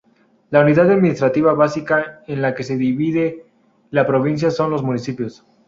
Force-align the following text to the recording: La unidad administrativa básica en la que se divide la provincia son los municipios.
La 0.49 0.61
unidad 0.61 0.89
administrativa 0.89 1.53
básica 1.53 2.23
en 2.25 2.41
la 2.41 2.55
que 2.55 2.63
se 2.63 2.75
divide 2.75 3.45
la 3.91 4.07
provincia 4.07 4.49
son 4.49 4.71
los 4.71 4.81
municipios. 4.81 5.45